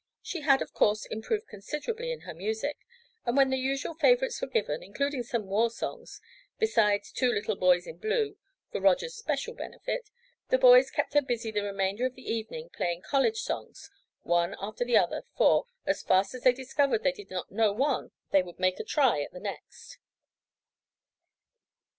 She 0.23 0.41
had, 0.41 0.63
of 0.63 0.73
course, 0.73 1.05
improved 1.05 1.45
considerably 1.47 2.11
in 2.11 2.21
her 2.21 2.33
music, 2.33 2.75
and 3.23 3.37
when 3.37 3.51
the 3.51 3.59
usual 3.59 3.93
favorites 3.93 4.41
were 4.41 4.47
given, 4.47 4.81
including 4.81 5.21
some 5.21 5.45
war 5.45 5.69
songs, 5.69 6.19
besides 6.57 7.11
"Two 7.11 7.31
Little 7.31 7.55
Boys 7.55 7.85
in 7.85 7.97
Blue" 7.99 8.35
for 8.71 8.81
Roger's 8.81 9.15
special 9.15 9.53
benefit, 9.53 10.09
the 10.49 10.57
boys 10.57 10.89
kept 10.89 11.13
her 11.13 11.21
busy 11.21 11.51
the 11.51 11.61
remainder 11.61 12.07
of 12.07 12.15
the 12.15 12.25
evening 12.27 12.69
playing 12.73 13.03
college 13.03 13.41
songs, 13.41 13.91
one 14.23 14.55
after 14.59 14.83
the 14.83 14.97
other, 14.97 15.23
for, 15.37 15.65
as 15.85 16.01
fast 16.01 16.33
as 16.33 16.41
they 16.41 16.51
discovered 16.53 17.03
they 17.03 17.11
did 17.13 17.29
not 17.29 17.51
know 17.51 17.71
one 17.71 18.09
they 18.31 18.41
would 18.41 18.57
"make 18.57 18.79
a 18.79 18.83
try" 18.83 19.21
at 19.21 19.31
the 19.33 19.39
next. 19.39 19.99